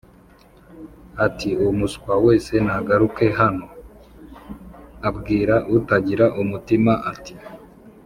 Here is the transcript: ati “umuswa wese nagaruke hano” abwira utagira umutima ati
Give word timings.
ati 1.25 1.49
“umuswa 1.71 2.13
wese 2.25 2.53
nagaruke 2.65 3.25
hano” 3.39 3.65
abwira 5.09 5.55
utagira 5.77 6.25
umutima 6.41 6.93
ati 7.11 7.33